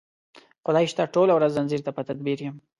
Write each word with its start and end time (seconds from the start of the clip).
خدای 0.65 0.85
شته 0.91 1.03
ټوله 1.13 1.33
ورځ 1.35 1.51
ځنځیر 1.57 1.81
ته 1.85 1.91
په 1.95 2.01
تدبیر 2.09 2.37
یم 2.45 2.55